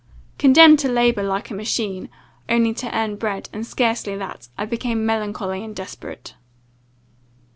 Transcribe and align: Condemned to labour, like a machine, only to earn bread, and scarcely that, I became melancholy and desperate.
Condemned 0.39 0.79
to 0.79 0.89
labour, 0.89 1.21
like 1.21 1.51
a 1.51 1.53
machine, 1.53 2.09
only 2.49 2.73
to 2.73 2.91
earn 2.97 3.17
bread, 3.17 3.49
and 3.53 3.67
scarcely 3.67 4.15
that, 4.17 4.47
I 4.57 4.65
became 4.65 5.05
melancholy 5.05 5.63
and 5.63 5.75
desperate. 5.75 6.33